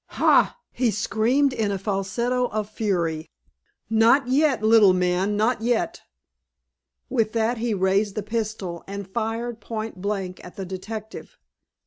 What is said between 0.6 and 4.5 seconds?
he screamed in a falsetto of fury, "not